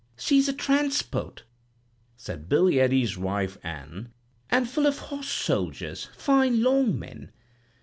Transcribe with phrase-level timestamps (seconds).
[0.17, 1.43] "'She's a transport,'
[2.17, 4.09] said Billy Ede's wife, Ann,
[4.49, 7.31] 'and full of horse soldiers, fine long men.